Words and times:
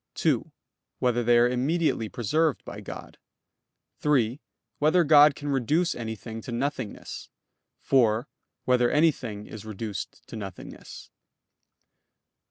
(2) 0.15 0.51
Whether 0.97 1.21
they 1.23 1.37
are 1.37 1.47
immediately 1.47 2.09
preserved 2.09 2.65
by 2.65 2.81
God? 2.81 3.19
(3) 3.99 4.41
Whether 4.79 5.03
God 5.03 5.35
can 5.35 5.49
reduce 5.49 5.93
anything 5.93 6.41
to 6.41 6.51
nothingness? 6.51 7.29
(4) 7.77 8.27
Whether 8.65 8.89
anything 8.89 9.45
is 9.45 9.63
reduced 9.63 10.27
to 10.27 10.35
nothingness? 10.35 11.11